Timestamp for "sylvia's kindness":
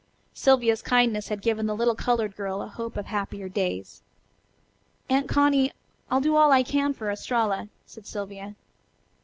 0.33-1.27